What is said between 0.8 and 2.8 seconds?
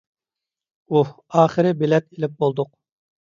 ئۇھ... ئاخىرى بېلەت ئېلىپ بولدۇق.